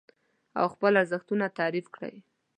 [0.59, 2.15] او خپل ارزښتونه تعريف کړئ.